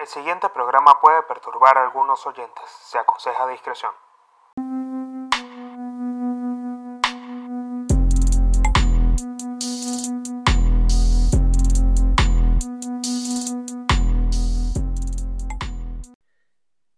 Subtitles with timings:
[0.00, 2.64] El siguiente programa puede perturbar a algunos oyentes.
[2.84, 3.92] Se aconseja discreción.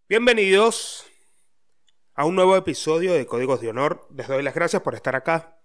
[0.08, 1.04] Bienvenidos
[2.14, 4.06] a un nuevo episodio de Códigos de Honor.
[4.14, 5.60] Les doy las gracias por estar acá.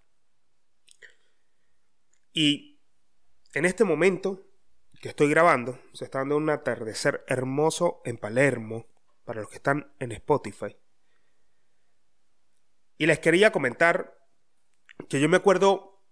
[2.32, 2.80] Y
[3.54, 4.47] en este momento
[5.00, 8.86] que estoy grabando, se está dando un atardecer hermoso en Palermo,
[9.24, 10.76] para los que están en Spotify.
[12.96, 14.18] Y les quería comentar
[15.08, 16.02] que yo me acuerdo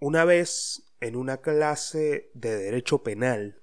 [0.00, 3.62] una vez en una clase de Derecho Penal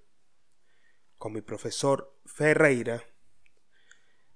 [1.18, 3.04] con mi profesor Ferreira,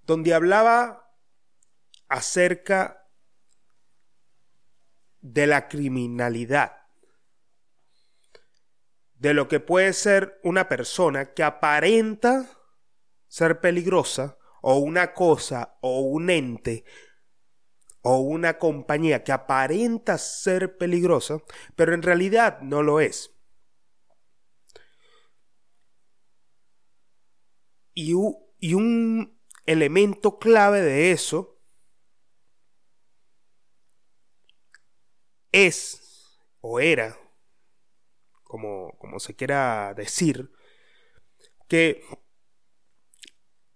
[0.01, 1.13] donde hablaba
[2.07, 3.07] acerca
[5.21, 6.86] de la criminalidad
[9.19, 12.45] de lo que puede ser una persona que aparenta
[13.27, 16.85] ser peligrosa o una cosa o un ente
[18.01, 21.41] o una compañía que aparenta ser peligrosa,
[21.75, 23.33] pero en realidad no lo es.
[27.93, 31.59] Y, un elemento clave de eso
[35.51, 37.17] es o era
[38.47, 40.51] como, se quiera decir,
[41.67, 42.01] que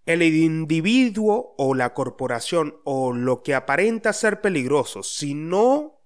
[0.05, 6.01] el individuo o la corporación o lo que aparenta ser peligroso, si no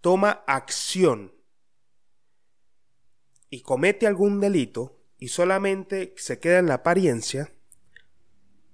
[0.00, 1.34] toma acción
[3.50, 7.52] y comete algún delito y solamente se queda en la apariencia,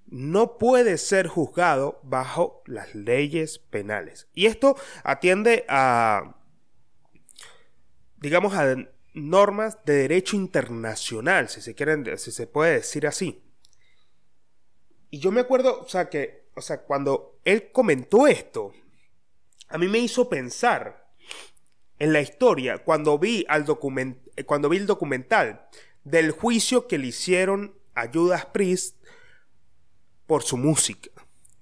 [0.05, 4.27] no puede ser juzgado bajo las leyes penales.
[4.33, 6.35] Y esto atiende a
[8.25, 8.75] digamos, a
[9.13, 13.43] normas de derecho internacional, si se quieren, si se puede decir así.
[15.11, 18.73] Y yo me acuerdo, o sea, que, o sea, cuando él comentó esto,
[19.67, 21.07] a mí me hizo pensar
[21.99, 23.63] en la historia cuando vi, al
[24.47, 25.67] cuando vi el documental
[26.03, 28.97] del juicio que le hicieron a Judas Priest
[30.25, 31.11] por su música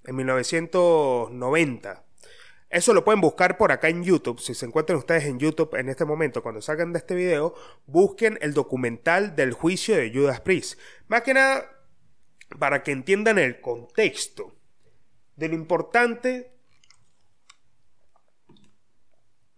[0.06, 2.06] en 1990.
[2.74, 4.40] Eso lo pueden buscar por acá en YouTube.
[4.40, 7.54] Si se encuentran ustedes en YouTube en este momento, cuando salgan de este video,
[7.86, 10.80] busquen el documental del juicio de Judas Priest.
[11.08, 11.70] Más que nada,
[12.58, 14.56] para que entiendan el contexto
[15.36, 16.52] de lo importante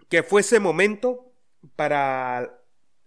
[0.09, 1.32] que fue ese momento
[1.78, 2.62] para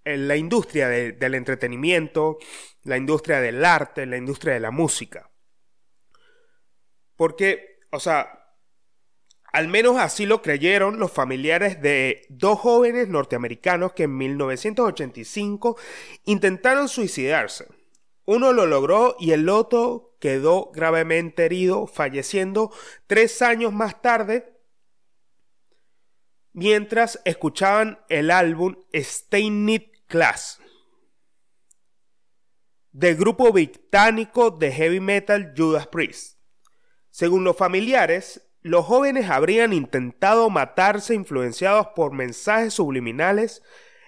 [0.04, 2.38] la industria del entretenimiento,
[2.84, 5.30] la industria del arte, la industria de la música.
[7.14, 8.37] Porque, o sea,
[9.52, 15.76] al menos así lo creyeron los familiares de dos jóvenes norteamericanos que en 1985
[16.24, 17.66] intentaron suicidarse.
[18.24, 22.70] Uno lo logró y el otro quedó gravemente herido, falleciendo
[23.06, 24.54] tres años más tarde
[26.52, 30.60] mientras escuchaban el álbum Stay Class
[32.92, 36.38] del grupo británico de heavy metal Judas Priest.
[37.10, 43.62] Según los familiares, los jóvenes habrían intentado matarse influenciados por mensajes subliminales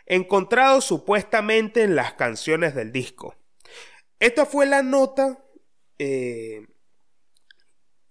[0.07, 3.37] encontrados supuestamente en las canciones del disco.
[4.19, 5.43] Esta fue la nota
[5.99, 6.67] eh,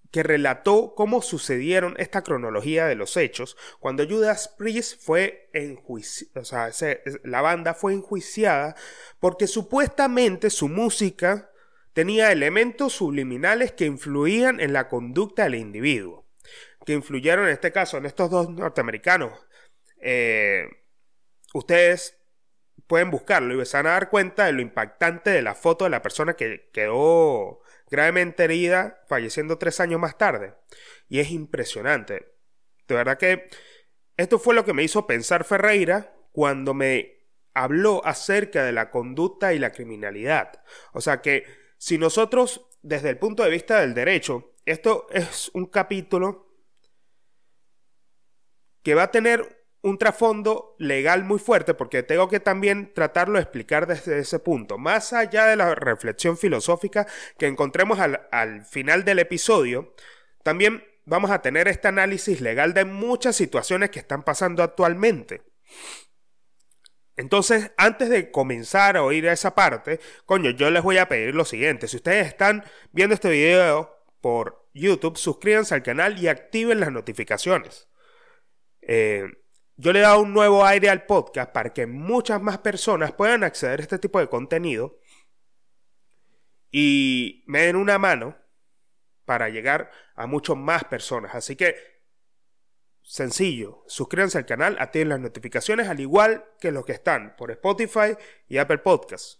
[0.09, 6.45] que relató cómo sucedieron esta cronología de los hechos cuando Judas Priest fue enjuiciada, o
[6.45, 8.75] sea, la banda fue enjuiciada
[9.19, 11.51] porque supuestamente su música
[11.93, 16.28] tenía elementos subliminales que influían en la conducta del individuo
[16.89, 19.31] que influyeron en este caso en estos dos norteamericanos,
[20.01, 20.67] eh,
[21.53, 22.17] ustedes
[22.87, 25.91] pueden buscarlo y se van a dar cuenta de lo impactante de la foto de
[25.91, 27.61] la persona que quedó
[27.91, 30.55] gravemente herida, falleciendo tres años más tarde.
[31.07, 32.33] Y es impresionante.
[32.87, 33.51] De verdad que
[34.17, 39.53] esto fue lo que me hizo pensar Ferreira cuando me habló acerca de la conducta
[39.53, 40.63] y la criminalidad.
[40.93, 41.43] O sea que
[41.77, 46.48] si nosotros, desde el punto de vista del derecho, esto es un capítulo
[48.89, 53.43] que va a tener un trasfondo legal muy fuerte, porque tengo que también tratarlo de
[53.43, 54.79] explicar desde ese punto.
[54.79, 57.05] Más allá de la reflexión filosófica
[57.37, 59.93] que encontremos al, al final del episodio,
[60.41, 65.43] también vamos a tener este análisis legal de muchas situaciones que están pasando actualmente.
[67.15, 71.45] Entonces, antes de comenzar a oír esa parte, coño, yo les voy a pedir lo
[71.45, 71.87] siguiente.
[71.87, 77.88] Si ustedes están viendo este video por YouTube, suscríbanse al canal y activen las notificaciones.
[78.91, 79.23] Eh,
[79.77, 83.43] yo le he dado un nuevo aire al podcast para que muchas más personas puedan
[83.43, 84.97] acceder a este tipo de contenido
[86.71, 88.35] y me den una mano
[89.25, 91.35] para llegar a mucho más personas.
[91.35, 91.75] Así que,
[93.03, 98.17] sencillo, suscríbanse al canal, activen las notificaciones, al igual que los que están por Spotify
[98.47, 99.39] y Apple Podcasts.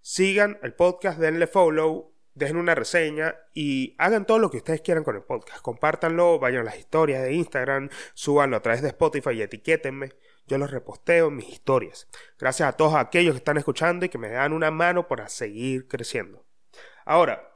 [0.00, 5.02] Sigan el podcast, denle follow, dejen una reseña y hagan todo lo que ustedes quieran
[5.02, 5.62] con el podcast.
[5.62, 10.10] Compártanlo, vayan a las historias de Instagram, súbanlo a través de Spotify y etiquétenme.
[10.46, 12.08] Yo los reposteo en mis historias.
[12.38, 15.88] Gracias a todos aquellos que están escuchando y que me dan una mano para seguir
[15.88, 16.46] creciendo.
[17.06, 17.52] Ahora,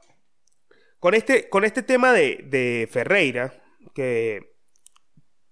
[0.99, 3.53] con este, con este tema de, Ferreira,
[3.93, 4.55] que,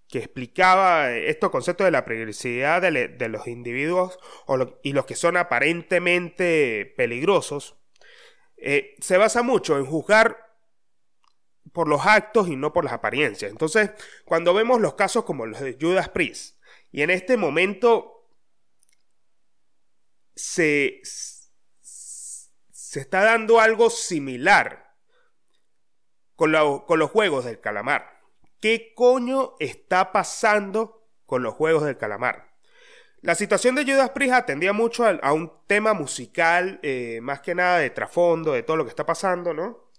[0.08, 4.18] que explicaba estos conceptos de la peligrosidad de, los individuos
[4.84, 7.79] y los que son aparentemente peligrosos,
[8.62, 10.50] eh, se basa mucho en juzgar
[11.72, 13.52] por los actos y no por las apariencias.
[13.52, 13.92] Entonces,
[14.26, 16.58] cuando vemos los casos como los de Judas Priest,
[16.92, 18.28] y en este momento
[20.36, 21.02] se,
[21.82, 24.96] se está dando algo similar
[26.36, 26.54] con,
[26.86, 28.22] con los juegos del calamar.
[28.60, 32.49] ¿Qué coño está pasando con los juegos del calamar?
[33.22, 37.80] La situación de Judas Priest atendía mucho a, un tema musical, eh, más que nada
[37.80, 39.90] de trasfondo, de todo lo que está pasando, ¿no?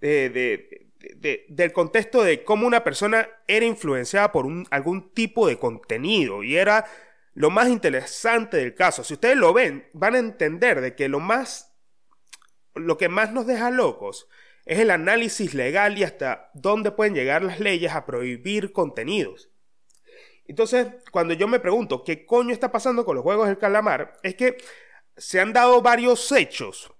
[0.00, 6.86] del contexto de cómo una persona era influenciada por algún tipo de contenido y era
[7.34, 9.04] lo más interesante del caso.
[9.04, 11.74] Si ustedes lo ven, van a entender de que lo más,
[12.74, 14.26] lo que más nos deja locos
[14.64, 19.50] es el análisis legal y hasta dónde pueden llegar las leyes a prohibir contenidos.
[20.50, 24.34] Entonces, cuando yo me pregunto qué coño está pasando con los juegos del calamar, es
[24.34, 24.56] que
[25.16, 26.92] se han dado varios hechos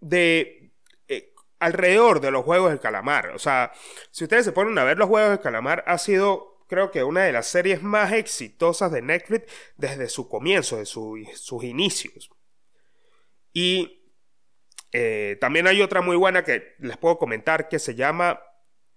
[0.00, 0.70] de
[1.08, 3.30] eh, alrededor de los juegos del calamar.
[3.30, 3.72] O sea,
[4.10, 7.24] si ustedes se ponen a ver los juegos del calamar, ha sido creo que una
[7.24, 12.30] de las series más exitosas de Netflix desde su comienzo, de sus inicios.
[13.54, 14.12] Y
[14.92, 18.42] eh, también hay otra muy buena que les puedo comentar que se llama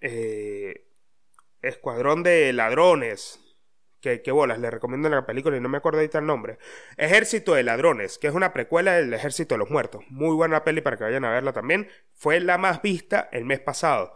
[0.02, 0.90] eh,
[1.62, 3.47] Escuadrón de Ladrones
[4.02, 6.58] que, bolas, le recomiendo la película y no me acuerdo ahorita el nombre.
[6.98, 10.04] Ejército de Ladrones, que es una precuela del Ejército de los Muertos.
[10.10, 11.90] Muy buena peli para que vayan a verla también.
[12.14, 14.14] Fue la más vista el mes pasado.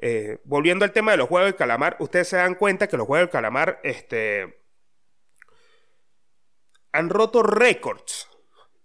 [0.00, 3.06] Eh, volviendo al tema de los juegos del calamar, ustedes se dan cuenta que los
[3.06, 4.62] juegos del calamar este,
[6.92, 8.28] han roto récords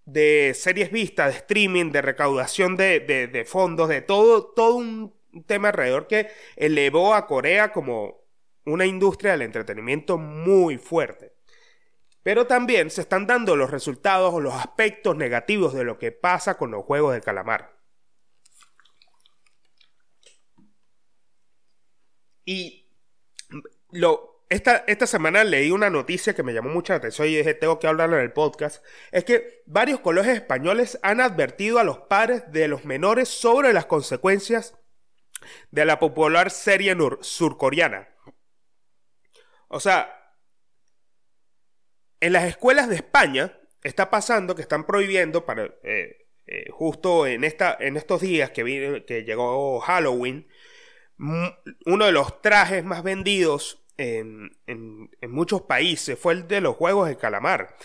[0.05, 5.69] de series vistas, de streaming, de recaudación de, de fondos, de todo, todo un tema
[5.69, 8.26] alrededor que elevó a Corea como
[8.67, 11.33] una industria del entretenimiento muy fuerte.
[12.23, 16.57] Pero también se están dando los resultados o los aspectos negativos de lo que pasa
[16.57, 17.77] con los juegos de calamar.
[22.43, 22.89] Y
[23.91, 27.87] lo, esta, esta, semana leí una noticia que me llamó mucha atención y tengo que
[27.87, 28.83] hablarlo en el podcast.
[29.11, 33.85] Es que varios colegios españoles han advertido a los padres de los menores sobre las
[33.85, 34.77] consecuencias
[35.71, 38.16] de la popular serie surcoreana.
[39.67, 40.35] O sea,
[42.19, 47.43] en las escuelas de España está pasando que están prohibiendo para eh, eh, justo en
[47.43, 50.47] esta en estos días que que llegó Halloween
[51.17, 54.51] uno de los trajes más vendidos en,
[55.27, 57.75] muchos países fue el de los juegos de calamar.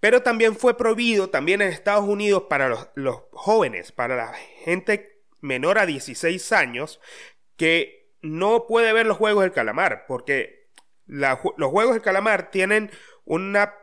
[0.00, 4.34] Pero también fue prohibido también en Estados Unidos para los, los jóvenes para la
[4.64, 7.00] gente menor a 16 años
[7.56, 10.61] que no puede ver los juegos del calamar porque
[11.12, 12.90] los juegos de calamar tienen
[13.24, 13.74] una...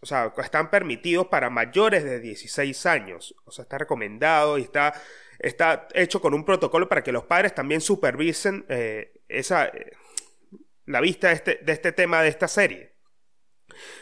[0.00, 3.34] O sea, están permitidos para mayores de 16 años.
[3.46, 4.92] O sea, está recomendado y está,
[5.38, 9.92] está hecho con un protocolo para que los padres también supervisen eh, esa, eh,
[10.84, 12.96] la vista este, de este tema de esta serie.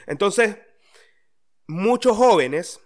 [0.07, 0.59] Entonces,
[1.69, 2.81] muchos jóvenes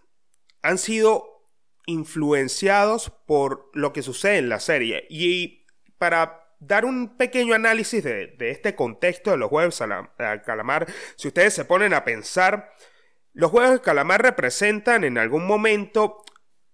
[0.60, 1.42] han sido
[1.86, 5.06] influenciados por lo que sucede en la serie.
[5.08, 5.64] Y
[5.96, 10.86] para dar un pequeño análisis de, este contexto de los juegos al calamar.
[11.16, 12.72] Si ustedes se ponen a pensar,
[13.32, 16.24] los juegos de calamar representan en algún momento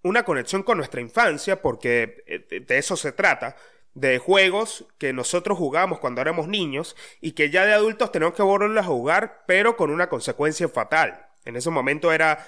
[0.02, 3.56] una conexión con nuestra infancia, porque eh, de eso se trata,
[3.94, 8.42] de juegos que nosotros jugamos cuando éramos niños y que ya de adultos tenemos que
[8.42, 11.26] volverlos a jugar, pero con una consecuencia fatal.
[11.44, 12.46] En ese momento era,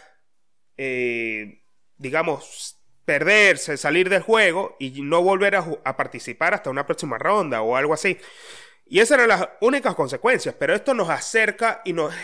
[0.76, 1.62] eh,
[1.96, 2.73] digamos,
[3.04, 7.94] perderse, salir del juego y no volver a, participar hasta una próxima ronda o algo
[7.94, 8.18] así.
[8.86, 12.14] Y esas eran las únicas consecuencias, pero esto nos acerca y nos,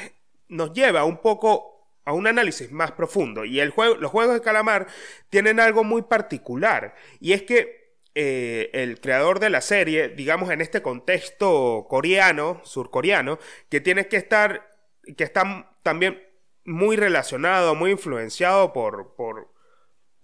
[0.49, 1.70] nos lleva un poco
[2.04, 3.44] a un análisis más profundo.
[3.44, 4.87] Y el juego, los juegos de calamar
[5.28, 7.80] tienen algo muy particular, y es que
[8.14, 14.16] eh, el creador de la serie, digamos en este contexto coreano, surcoreano, que tiene que
[14.16, 14.68] estar,
[15.16, 16.20] que está también
[16.64, 19.14] muy relacionado, muy influenciado por,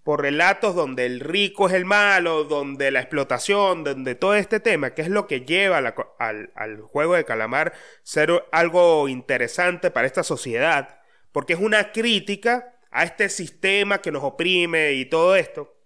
[0.07, 4.95] por relatos donde el rico es el malo, donde la explotación, donde todo este tema,
[4.95, 7.73] que es lo que lleva al, juego de calamar
[8.05, 11.01] ser algo interesante para esta sociedad,
[11.33, 15.77] porque es una crítica a este sistema que nos oprime y todo esto.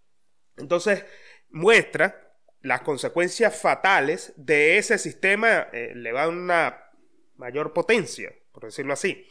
[0.58, 1.06] Entonces,
[1.48, 6.90] muestra las consecuencias fatales de ese sistema, eh, le va una
[7.36, 9.26] mayor potencia, por decirlo así.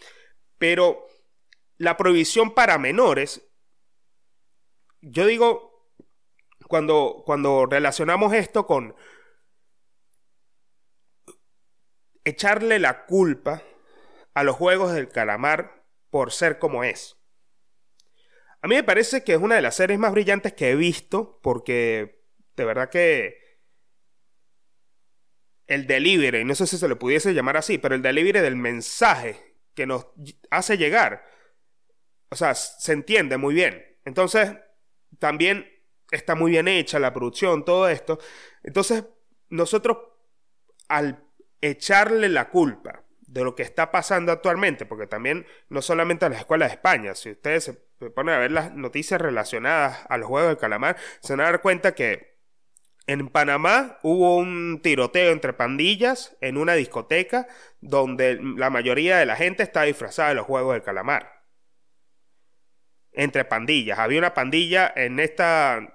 [0.57, 1.05] Pero
[1.77, 3.48] la prohibición para menores,
[5.01, 5.69] yo digo,
[6.67, 8.95] cuando, cuando relacionamos esto con
[12.23, 13.63] echarle la culpa
[14.33, 17.17] a los juegos del calamar por ser como es.
[18.61, 21.39] A mí me parece que es una de las series más brillantes que he visto
[21.41, 22.23] porque
[22.55, 23.37] de verdad que
[25.67, 29.55] el delivery, no sé si se le pudiese llamar así, pero el delivery del mensaje
[29.75, 30.07] que nos
[30.49, 31.23] hace llegar,
[32.29, 33.97] o sea, se entiende muy bien.
[34.03, 34.57] Entonces,
[35.19, 35.69] también
[36.11, 38.19] está muy bien hecha la producción, todo esto.
[38.63, 39.05] Entonces,
[39.49, 39.97] nosotros
[40.87, 41.23] al
[41.61, 46.39] echarle la culpa de lo que está pasando actualmente, porque también no solamente a las
[46.39, 47.73] escuelas de España, si ustedes se
[48.09, 51.61] ponen a ver las noticias relacionadas a los Juegos del Calamar, se van a dar
[51.61, 52.39] cuenta que
[53.05, 57.47] en Panamá hubo un tiroteo entre pandillas en una discoteca
[57.81, 61.38] donde la mayoría de la gente estaba disfrazada de los Juegos del Calamar.
[63.19, 63.99] Entre pandillas.
[63.99, 65.93] Había una pandilla en esta,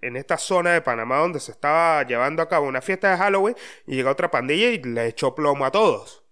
[0.00, 3.54] en esta zona de Panamá donde se estaba llevando a cabo una fiesta de Halloween
[3.86, 6.24] y llegó otra pandilla y le echó plomo a todos.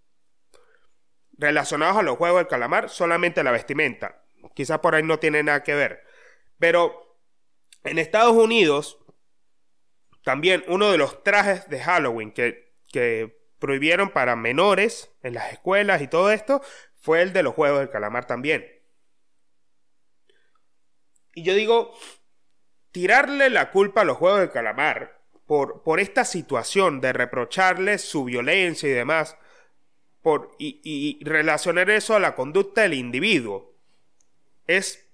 [1.36, 4.24] Relacionados a los Juegos del Calamar, solamente la vestimenta.
[4.54, 6.04] Quizás por ahí no tiene nada que ver.
[6.58, 7.18] Pero
[7.84, 8.98] en Estados Unidos
[10.24, 12.70] también uno de los trajes de Halloween que,
[13.58, 16.62] prohibieron para menores en las escuelas y todo esto
[16.96, 18.79] fue el de los Juegos del Calamar también.
[21.34, 21.94] Y yo digo,
[22.92, 28.24] tirarle la culpa a los Juegos del Calamar por, por esta situación de reprocharle su
[28.24, 29.36] violencia y demás,
[30.22, 33.74] por, y, y relacionar eso a la conducta del individuo,
[34.66, 35.08] es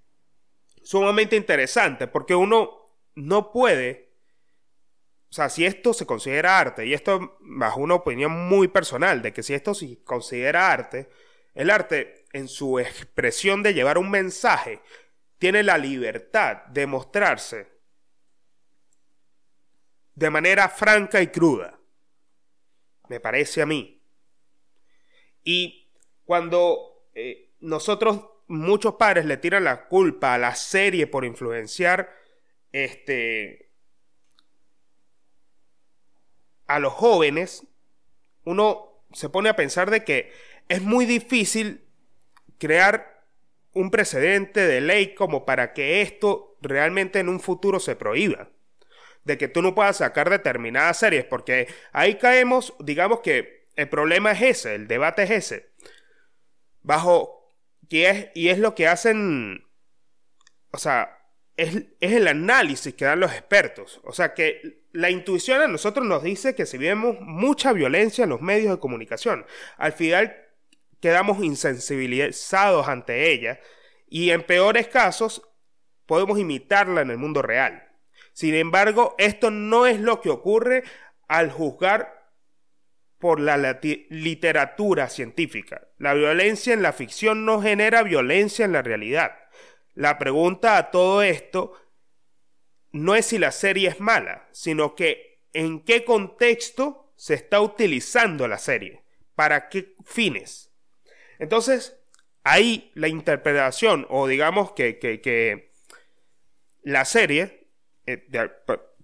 [0.82, 4.06] sumamente interesante porque uno no puede
[5.30, 9.32] o sea, si esto se considera arte, y esto bajo una opinión muy personal, de
[9.32, 11.11] que si esto se considera arte,
[11.54, 14.80] el arte en su expresión de llevar un mensaje
[15.38, 17.76] tiene la libertad de mostrarse
[20.14, 21.78] de manera franca y cruda.
[23.09, 24.02] Me parece a mí.
[25.45, 25.93] Y
[26.25, 32.11] cuando eh, nosotros, muchos padres, le tiran la culpa a la serie por influenciar
[32.73, 33.71] este,
[36.66, 37.66] a los jóvenes,
[38.45, 40.33] uno se pone a pensar de que
[40.69, 41.85] es muy difícil
[42.59, 43.15] crear
[43.76, 48.49] un precedente de ley como para que esto realmente en un futuro se prohíba.
[49.25, 54.33] De que tú no puedas sacar determinadas series, porque ahí caemos, digamos que el problema
[54.33, 55.71] es ese, el debate es ese.
[56.80, 57.54] Bajo,
[57.90, 59.66] que es, y es lo que hacen,
[60.71, 61.18] o sea,
[61.59, 64.00] es, es el análisis que dan los expertos.
[64.04, 68.30] O sea, que la intuición a nosotros nos dice que si vemos mucha violencia en
[68.30, 69.45] los medios de comunicación,
[69.76, 70.45] al final
[71.00, 73.60] quedamos insensibilizados ante ella
[74.08, 75.42] y en peores casos
[76.06, 77.82] podemos imitarla en el mundo real.
[78.32, 80.84] Sin embargo, esto no es lo que ocurre
[81.28, 82.30] al juzgar
[83.18, 83.56] por la
[84.10, 85.88] literatura científica.
[85.98, 89.32] La violencia en la ficción no genera violencia en la realidad.
[89.94, 91.72] La pregunta a todo esto
[92.92, 98.46] no es si la serie es mala, sino que en qué contexto se está utilizando
[98.46, 99.02] la serie,
[99.34, 100.70] para qué fines.
[101.38, 101.99] Entonces,
[102.45, 105.71] ahí la interpretación, o digamos que, que,
[106.83, 107.69] la serie,
[108.07, 108.26] eh,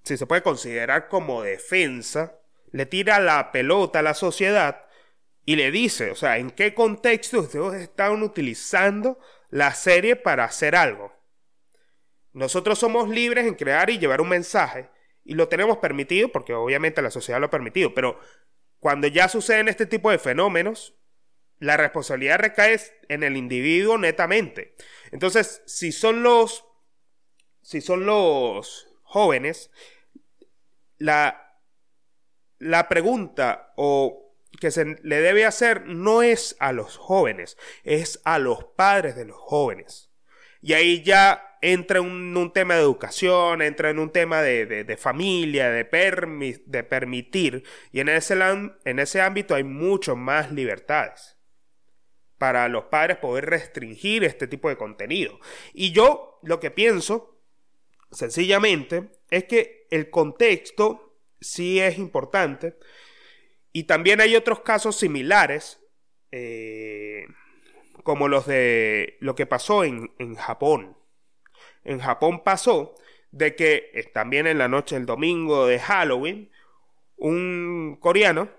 [0.04, 2.38] si se puede considerar como defensa,
[2.70, 4.86] le tira la pelota a la sociedad
[5.44, 9.18] y le dice, o sea, en qué contexto ustedes están utilizando
[9.50, 11.12] la serie para hacer algo.
[12.32, 14.88] Nosotros somos libres en crear y llevar un mensaje
[15.24, 18.18] y lo tenemos permitido porque obviamente la sociedad lo ha permitido, pero
[18.78, 20.94] cuando ya suceden este tipo de fenómenos,
[21.62, 24.74] la responsabilidad recae en el individuo netamente.
[25.12, 26.64] Entonces, si son los
[27.62, 29.70] si son los jóvenes,
[30.98, 31.60] la,
[32.58, 38.40] la pregunta o que se le debe hacer no es a los jóvenes, es a
[38.40, 40.10] los padres de los jóvenes.
[40.60, 45.70] Y ahí ya entra en un, tema de educación, entra en un tema de, familia,
[45.70, 45.84] de,
[46.66, 51.36] de permitir, y en ese, en ese ámbito hay mucho más libertades
[52.42, 55.38] para los padres poder restringir este tipo de contenido.
[55.72, 57.38] Y yo lo que pienso
[58.10, 62.78] sencillamente es que el contexto sí es importante
[63.72, 65.78] y también hay otros casos similares,
[66.32, 67.28] eh,
[68.02, 70.96] como los de lo que pasó en, en, Japón.
[71.84, 72.96] En Japón pasó
[73.30, 76.50] de que también en la noche del domingo de Halloween,
[77.14, 78.50] un coreano,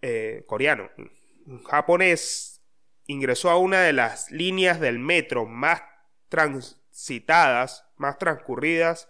[0.00, 0.88] eh, coreano,
[1.44, 2.53] un japonés,
[3.06, 5.82] ingresó a una de las líneas del metro más
[6.28, 9.08] transitadas, más transcurridas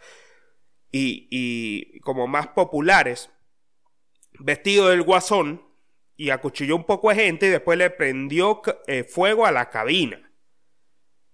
[0.91, 3.31] y, y como más populares
[4.39, 5.63] vestido del guasón
[6.17, 10.33] y acuchilló un poco de gente y después le prendió eh, fuego a la cabina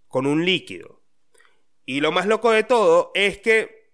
[0.09, 1.03] con un líquido.
[1.85, 3.93] Y lo más loco de todo es que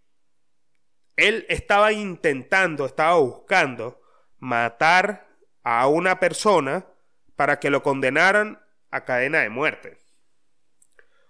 [1.16, 4.00] él estaba intentando, estaba buscando
[4.38, 5.28] matar
[5.62, 6.86] a una persona
[7.36, 9.98] para que lo condenaran a cadena de muerte.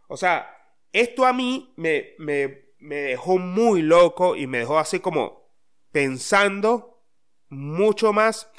[0.09, 0.57] O sea,
[0.93, 5.53] esto a mí me, me, me dejó muy loco y me dejó así como
[5.93, 7.05] pensando
[7.49, 8.51] mucho más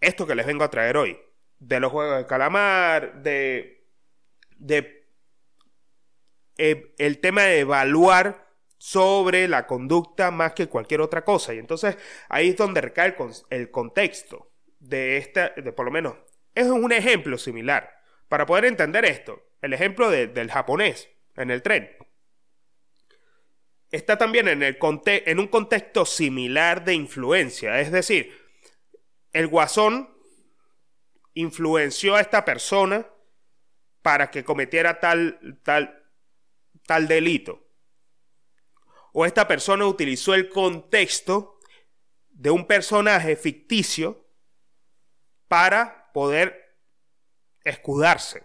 [0.00, 1.18] esto que les vengo a traer hoy.
[1.58, 3.88] De los juegos de calamar, de.
[4.56, 5.04] de.
[6.56, 8.46] Eh, el tema de evaluar
[8.78, 11.54] sobre la conducta más que cualquier otra cosa.
[11.54, 11.96] Y entonces
[12.28, 13.16] ahí es donde recae
[13.50, 15.50] el, contexto de esta.
[15.50, 16.16] de por lo menos.
[16.54, 17.90] Es un ejemplo similar.
[18.28, 21.90] Para poder entender esto, el ejemplo del japonés en el tren
[23.96, 27.80] está también en, un contexto similar de influencia.
[27.80, 28.36] Es decir,
[29.32, 30.10] el guasón
[31.34, 33.06] influenció a esta persona
[34.02, 37.68] para que cometiera tal, tal delito.
[39.12, 41.60] O esta persona utilizó el contexto
[42.30, 44.28] de un personaje ficticio
[45.46, 46.78] para poder
[47.64, 48.44] escudarse.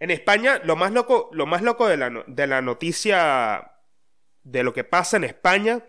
[0.00, 3.72] En España, lo más loco, lo más loco de la, de la noticia
[4.42, 5.84] de lo que pasa en España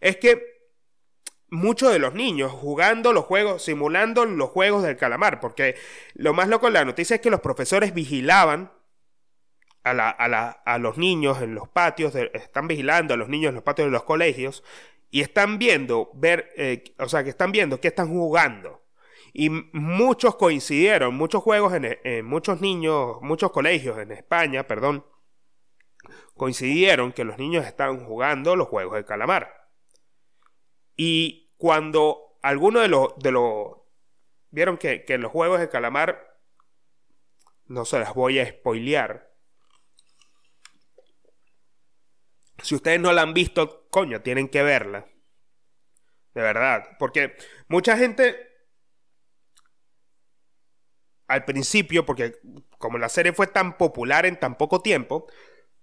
[0.00, 0.56] es que
[1.50, 5.76] muchos de los niños jugando los juegos, simulando los juegos del calamar, porque
[6.14, 8.72] lo más loco de la noticia es que los profesores vigilaban
[9.84, 13.64] a, la, a, los niños en los patios, están vigilando a los niños en los
[13.64, 14.64] patios de los colegios
[15.10, 18.85] y están viendo, ver, eh, o sea, que están viendo qué están jugando.
[19.38, 25.04] Y muchos coincidieron, muchos juegos en, muchos niños, muchos colegios en España, perdón,
[26.32, 29.68] coincidieron que los niños estaban jugando los juegos de calamar.
[30.96, 33.76] Y cuando alguno de los, de los
[34.48, 36.40] vieron que, que los juegos de calamar,
[37.66, 39.34] no se las voy a spoilear.
[42.62, 45.04] Si ustedes no la han visto, coño, tienen que verla.
[46.32, 46.96] De verdad.
[46.98, 47.36] Porque
[47.68, 48.45] mucha gente
[51.28, 52.38] al principio, porque
[52.78, 55.26] como la serie fue tan popular en tan poco tiempo,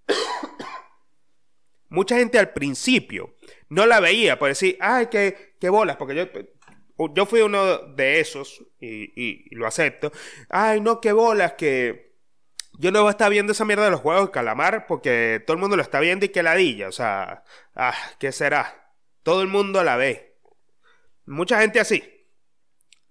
[1.90, 3.36] mucha gente al principio
[3.70, 6.28] no la veía por decir, ay, qué, qué bolas, porque yo,
[7.14, 10.12] yo fui uno de esos y, lo acepto.
[10.50, 12.14] Ay, no, qué bolas, que
[12.80, 15.56] yo no voy a estar viendo esa mierda de los juegos de calamar porque todo
[15.56, 17.44] el mundo lo está viendo y que ladilla, o sea,
[17.76, 18.92] ah, ¿qué será?
[19.24, 20.38] Todo el mundo la ve.
[21.26, 22.04] Mucha gente así.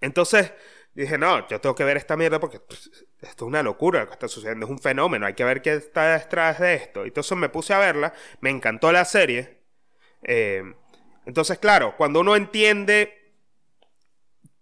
[0.01, 0.53] Entonces,
[0.95, 4.07] dije, no, yo tengo que ver esta mierda porque pues, esto es una locura lo
[4.07, 7.05] que está sucediendo, es un fenómeno, hay que ver qué está detrás de esto.
[7.05, 9.63] Entonces me puse a verla, me encantó la serie.
[10.23, 10.63] Eh,
[11.25, 13.37] entonces, claro, cuando uno entiende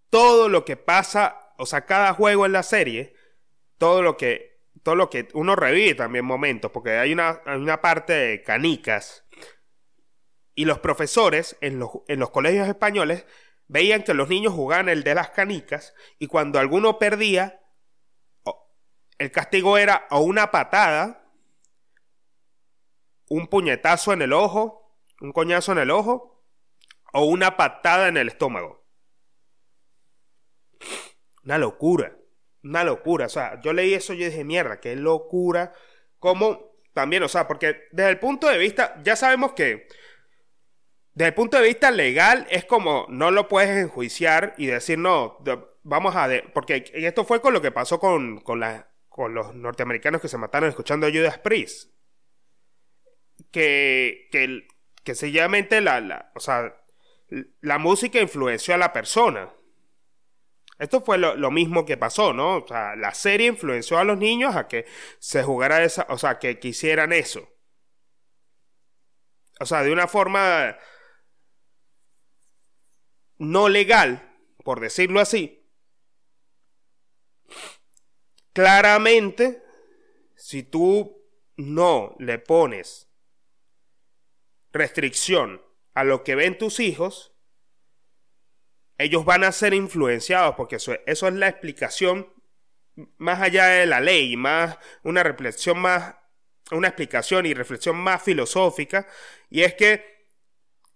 [0.09, 3.14] todo lo que pasa, o sea, cada juego en la serie,
[3.79, 8.12] todo lo que, todo lo que uno revive también momentos, porque hay una, una parte
[8.12, 9.25] de canicas.
[10.55, 13.25] Y los profesores en los, en los colegios españoles
[13.70, 17.62] veían que los niños jugaban el de las canicas y cuando alguno perdía,
[19.16, 21.30] el castigo era o una patada,
[23.28, 26.44] un puñetazo en el ojo, un coñazo en el ojo
[27.12, 28.85] o una patada en el estómago.
[31.44, 32.16] Una locura,
[32.64, 33.26] una locura.
[33.26, 35.74] O sea, yo leí eso y yo dije, mierda, qué locura.
[36.18, 39.87] Como también, o sea, porque desde el punto de vista, ya sabemos que
[41.20, 45.37] desde el punto de vista legal, es como no lo puedes enjuiciar y decir, no,
[45.83, 46.30] vamos a...
[46.54, 51.06] porque esto fue con lo que pasó con, con, los norteamericanos que se mataron escuchando
[51.06, 51.92] a Judas Priest.
[53.52, 54.66] Que, que,
[55.04, 56.74] que sencillamente la, la, o sea,
[57.61, 59.52] la música influenció a la persona.
[60.78, 62.64] Esto fue lo, lo, mismo que pasó, ¿no?
[62.64, 64.87] O sea, la serie influenció a los niños a que
[65.18, 67.46] se jugara esa, o sea, que quisieran eso.
[69.61, 70.78] O sea, de una forma
[73.40, 75.66] no legal, por decirlo así,
[78.53, 79.62] claramente,
[80.37, 81.26] si tú
[81.57, 83.09] no le pones
[84.72, 85.62] restricción
[85.94, 87.35] a lo que ven tus hijos,
[88.98, 92.31] ellos van a ser influenciados, porque eso, es la explicación
[93.16, 96.14] más allá de la ley, más una reflexión más,
[96.72, 99.09] una explicación y reflexión más filosófica,
[99.48, 100.19] y es que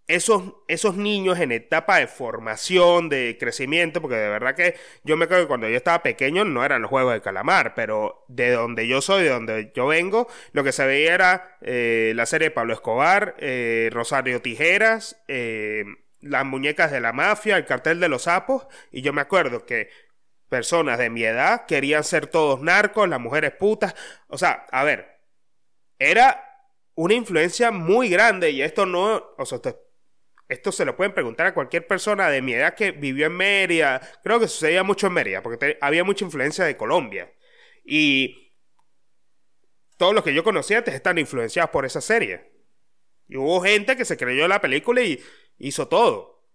[0.07, 5.25] esos, esos niños en etapa de formación, de crecimiento, porque de verdad que yo me
[5.25, 8.87] acuerdo que cuando yo estaba pequeño no eran los juegos de calamar, pero de donde
[8.87, 12.55] yo soy, de donde yo vengo, lo que se veía era eh, la serie de
[12.55, 15.85] Pablo Escobar, eh, Rosario Tijeras, eh,
[16.21, 19.89] las muñecas de la mafia, el cartel de los sapos, y yo me acuerdo que
[20.51, 23.95] personas de mi edad querían ser todos narcos, las mujeres putas,
[24.29, 25.19] o sea, a ver,
[25.99, 26.45] era
[26.95, 29.61] una influencia muy grande y esto no, o sea,
[30.49, 34.01] esto se lo pueden preguntar a cualquier persona de mi edad que vivió en Mérida.
[34.23, 37.33] Creo que sucedía mucho en Mérida, porque había mucha influencia de Colombia.
[37.85, 38.53] Y
[39.97, 42.53] todos los que yo conocía están influenciados por esa serie.
[43.27, 45.23] Y hubo gente que se creyó la película y
[45.59, 46.47] hizo todo.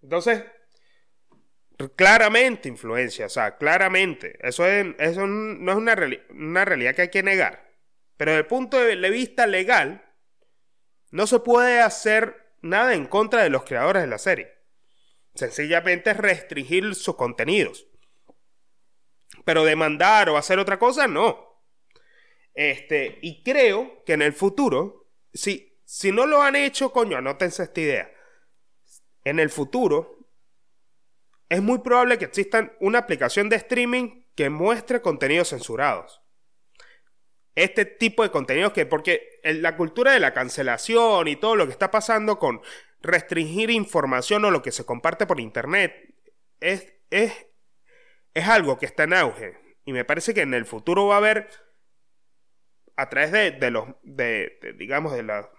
[0.00, 0.44] Entonces,
[1.96, 4.38] claramente influencia, o sea, claramente.
[4.40, 5.96] Eso, eso no es una,
[6.30, 7.68] una realidad que hay que negar.
[8.16, 10.04] Pero desde el punto de vista legal,
[11.10, 14.50] no se puede hacer nada en contra de los creadores de la serie.
[15.34, 17.86] Sencillamente restringir sus contenidos.
[19.44, 21.62] Pero demandar o hacer otra cosa, no.
[22.54, 27.62] Este, y creo que en el futuro, si, si no lo han hecho, coño, anótense
[27.62, 28.12] esta idea.
[29.24, 30.28] En el futuro,
[31.48, 36.21] es muy probable que exista una aplicación de streaming que muestre contenidos censurados
[37.54, 41.72] este tipo de contenidos que, porque la cultura de la cancelación y todo lo que
[41.72, 42.62] está pasando con
[43.02, 46.14] restringir información o lo que se comparte por internet
[46.60, 47.46] es, es,
[48.34, 49.58] es algo que está en auge.
[49.84, 51.48] Y me parece que en el futuro va a haber,
[52.96, 55.50] a través de, los, de, digamos, de la,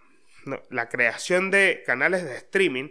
[0.69, 2.89] la creación de canales de streaming,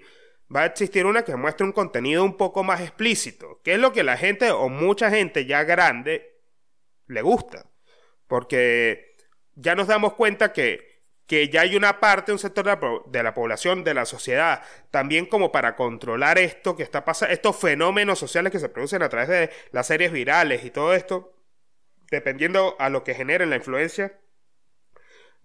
[0.54, 3.92] va a existir una que muestre un contenido un poco más explícito, que es lo
[3.92, 6.40] que la gente o mucha gente ya grande
[7.06, 7.71] le gusta.
[8.32, 9.14] Porque
[9.56, 13.84] ya nos damos cuenta que, que ya hay una parte, un sector de la, población,
[13.84, 18.58] de la sociedad, también como para controlar esto que está pasando, estos fenómenos sociales que
[18.58, 21.36] se producen a través de las series virales y todo esto,
[22.10, 24.18] dependiendo a lo que genere la influencia,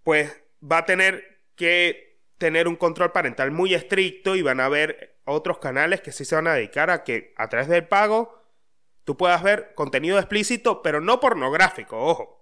[0.05, 5.19] pues va a tener que tener un control parental muy estricto y van a haber
[5.25, 8.45] otros canales que sí se van a dedicar a que a través del pago
[9.03, 12.36] tú puedas ver contenido explícito, pero no pornográfico, ojo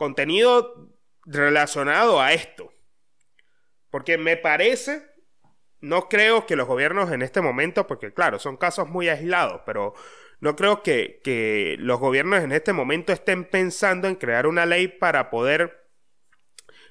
[0.00, 0.88] contenido
[1.26, 2.72] relacionado a esto.
[3.90, 5.02] Porque me parece,
[5.80, 9.92] no creo que los gobiernos en este momento, porque claro, son casos muy aislados, pero
[10.40, 14.88] no creo que, que los gobiernos en este momento estén pensando en crear una ley
[14.88, 15.86] para poder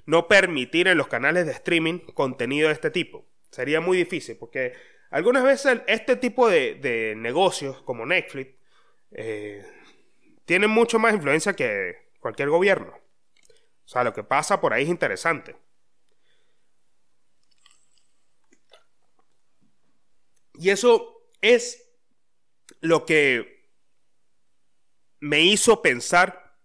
[0.06, 3.28] no permitir en los canales de streaming contenido de este tipo.
[3.50, 4.74] Sería muy difícil, porque
[5.10, 8.54] algunas veces este tipo de, negocios, como Netflix,
[9.14, 9.66] eh,
[10.46, 12.94] tienen mucho más influencia que cualquier gobierno.
[12.94, 15.56] O sea, lo que pasa por ahí es interesante.
[20.54, 21.90] Y eso es
[22.82, 23.72] lo que
[25.20, 26.58] me hizo pensar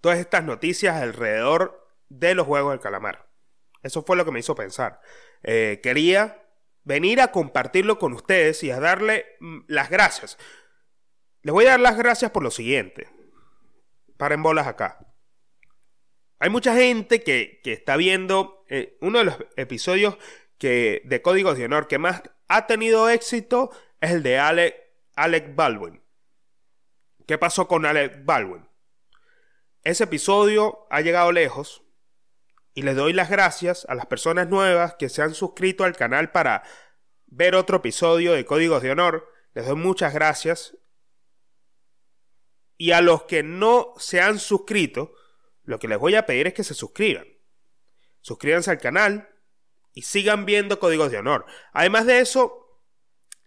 [0.00, 3.28] todas estas noticias alrededor de los Juegos del Calamar.
[3.82, 5.00] Eso fue lo que me hizo pensar.
[5.42, 6.48] Eh, quería
[6.84, 10.38] venir a compartirlo con ustedes y a darle mm, las gracias.
[11.42, 13.08] Les voy a dar las gracias por lo siguiente.
[14.22, 15.04] Paren bolas acá.
[16.38, 20.16] Hay mucha gente que, está viendo eh, uno de los episodios
[20.58, 24.76] que, de Códigos de Honor que más ha tenido éxito es el de Alec,
[25.16, 26.00] Alec Baldwin.
[27.26, 28.68] ¿Qué pasó con Alec Baldwin?
[29.82, 31.82] Ese episodio ha llegado lejos
[32.74, 36.30] y les doy las gracias a las personas nuevas que se han suscrito al canal
[36.30, 36.62] para
[37.26, 39.28] ver otro episodio de Códigos de Honor.
[39.54, 40.76] Les doy muchas gracias
[42.82, 45.14] y a los que no se han suscrito,
[45.62, 47.28] lo que les voy a pedir es que se suscriban.
[48.22, 49.28] Suscríbanse al canal
[49.92, 51.46] y sigan viendo Códigos de Honor.
[51.72, 52.80] Además de eso,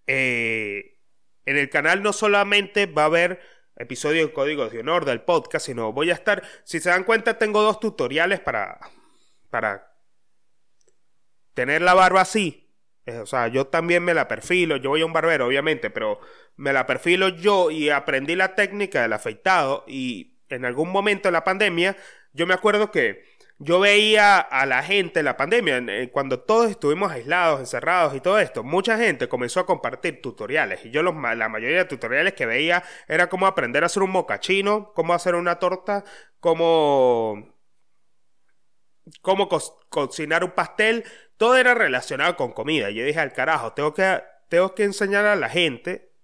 [0.07, 1.01] eh,
[1.43, 3.41] en el canal no solamente va a haber
[3.75, 7.37] episodios de Códigos de Honor del podcast, sino voy a estar, si se dan cuenta,
[7.37, 8.79] tengo dos tutoriales para,
[9.49, 9.97] para
[11.53, 12.73] tener la barba así.
[13.05, 16.21] Eh, o sea, yo también me la perfilo, yo voy a un barbero, obviamente, pero
[16.57, 21.33] me la perfilo yo y aprendí la técnica del afeitado y en algún momento de
[21.33, 21.97] la pandemia,
[22.33, 23.23] yo me acuerdo que
[23.57, 28.19] yo veía a la gente en la pandemia, eh, cuando todos estuvimos aislados, encerrados y
[28.19, 30.85] todo esto, mucha gente comenzó a compartir tutoriales.
[30.85, 34.11] Y yo los, la mayoría de tutoriales que veía era cómo aprender a hacer un
[34.11, 36.03] mocachino, cómo hacer una torta,
[36.41, 37.55] cómo,
[39.21, 39.47] cómo
[39.89, 41.05] cocinar un pastel.
[41.37, 42.89] Todo era relacionado con comida.
[42.89, 46.14] Yo dije, al carajo, tengo que, tengo que enseñar a la gente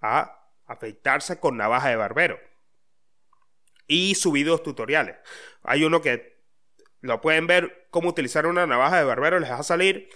[0.00, 2.38] a afeitarse con navaja de barbero.
[3.86, 5.16] Y subí dos tutoriales.
[5.62, 6.38] Hay uno que
[7.00, 10.08] lo pueden ver cómo utilizar una navaja de barbero, les va a salir.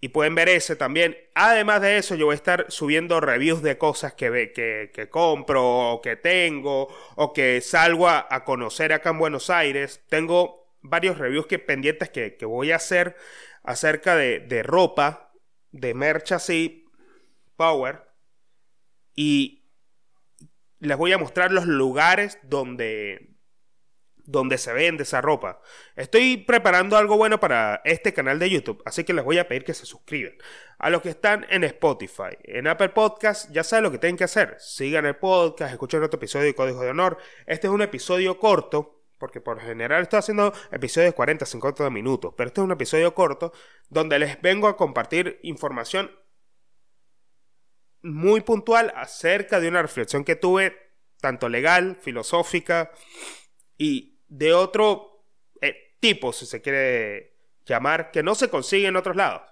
[0.00, 1.16] Y pueden ver ese también.
[1.34, 5.64] Además de eso, yo voy a estar subiendo reviews de cosas que, que, que compro,
[5.64, 10.02] o que tengo, o que salgo a, conocer acá en Buenos Aires.
[10.08, 13.16] Tengo varios reviews que, pendientes que, que voy a hacer
[13.62, 15.32] acerca de, de ropa,
[15.70, 16.84] de merch así,
[17.56, 18.11] power.
[19.14, 19.62] Y
[20.82, 23.36] les voy a mostrar los lugares donde,
[24.16, 25.60] donde se vende esa ropa.
[25.94, 29.64] Estoy preparando algo bueno para este canal de YouTube, así que les voy a pedir
[29.64, 30.34] que se suscriban.
[30.78, 34.24] A los que están en Spotify, en Apple Podcast, ya saben lo que tienen que
[34.24, 34.56] hacer.
[34.58, 37.16] Sigan el podcast, escuchen otro episodio de Código de Honor.
[37.46, 42.34] Este es un episodio corto, porque por general estoy haciendo episodios de 40, 50 minutos,
[42.36, 43.52] pero este es un episodio corto
[43.88, 46.10] donde les vengo a compartir información
[48.02, 50.76] muy puntual acerca de una reflexión que tuve,
[51.20, 52.90] tanto legal, filosófica
[53.78, 55.26] y de otro
[55.60, 59.42] eh, tipo, si se quiere llamar, que no se consigue en otros lados.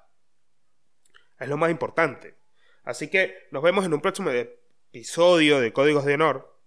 [1.38, 2.36] Es lo más importante.
[2.84, 6.60] Así que nos vemos en un próximo episodio de Códigos de Honor.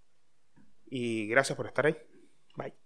[0.85, 1.97] Y gracias por estar ahí.
[2.55, 2.82] Bye.